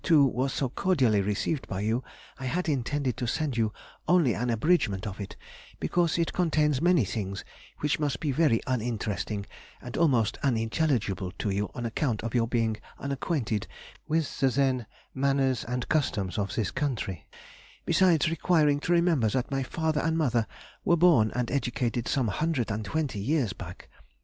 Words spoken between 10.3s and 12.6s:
unintelligible to you on account of your